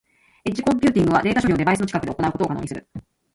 [0.45, 2.87] エッジコンピューティングはデータ処理をデバイスの近くで行うことを可能にする。